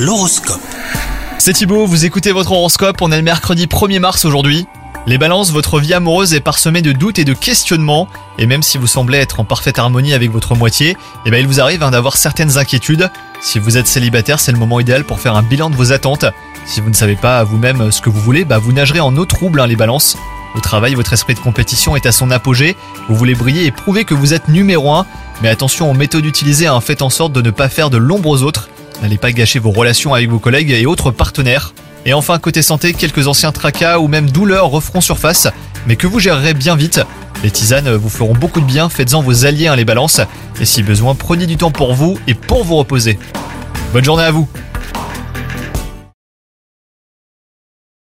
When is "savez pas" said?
16.94-17.44